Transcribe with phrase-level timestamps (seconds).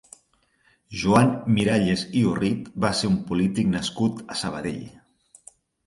[1.01, 1.29] Joan
[1.59, 4.85] Miralles i Orrit va ser un polític nascut a Sabadell.